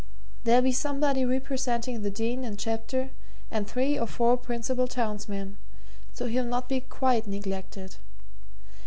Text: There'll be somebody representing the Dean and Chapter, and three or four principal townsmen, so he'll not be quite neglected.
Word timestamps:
There'll 0.45 0.63
be 0.63 0.71
somebody 0.71 1.23
representing 1.25 2.01
the 2.01 2.09
Dean 2.09 2.43
and 2.43 2.57
Chapter, 2.57 3.11
and 3.51 3.67
three 3.67 3.99
or 3.99 4.07
four 4.07 4.35
principal 4.35 4.87
townsmen, 4.87 5.57
so 6.11 6.25
he'll 6.25 6.43
not 6.43 6.67
be 6.67 6.79
quite 6.81 7.27
neglected. 7.27 7.97